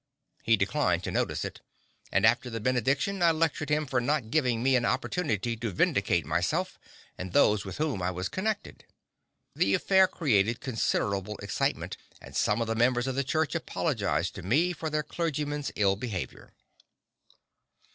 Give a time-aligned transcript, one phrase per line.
[0.41, 1.61] He declined to notice it,
[2.11, 6.25] and after the benediction I lectured him for not giving me an opportunity to vindicate
[6.25, 6.79] myself
[7.19, 8.83] and those with whom I was connected.
[9.55, 14.41] The affair created considerable excitement and some of the members of the church apologized to
[14.41, 16.55] me for their clergyman's ill behavior.